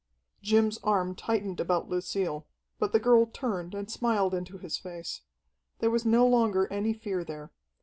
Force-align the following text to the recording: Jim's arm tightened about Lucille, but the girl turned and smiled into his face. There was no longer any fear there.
Jim's 0.41 0.79
arm 0.83 1.13
tightened 1.13 1.59
about 1.59 1.87
Lucille, 1.87 2.47
but 2.79 2.91
the 2.91 2.99
girl 2.99 3.27
turned 3.27 3.75
and 3.75 3.91
smiled 3.91 4.33
into 4.33 4.57
his 4.57 4.75
face. 4.75 5.21
There 5.77 5.91
was 5.91 6.07
no 6.07 6.25
longer 6.25 6.65
any 6.73 6.91
fear 6.91 7.23
there. 7.23 7.51